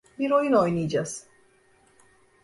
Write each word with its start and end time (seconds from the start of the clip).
Bir 0.19 0.31
oyun 0.31 0.53
oynayacağız. 0.53 1.23